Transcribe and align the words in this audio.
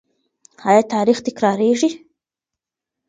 آیا 0.67 0.83
تاریخ 0.93 1.17
تکراریږي؟ 1.25 1.89